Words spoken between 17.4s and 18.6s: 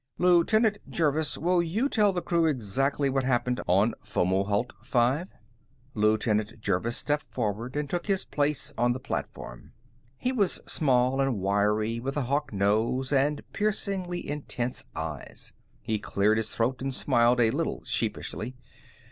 little sheepishly.